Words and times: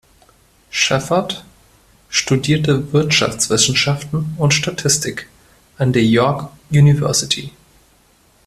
Shephard 0.71 1.45
studierte 2.09 2.91
Wirtschaftswissenschaften 2.91 4.33
und 4.39 4.51
Statistik 4.51 5.29
an 5.77 5.93
der 5.93 6.03
York 6.03 6.49
University. 6.71 7.51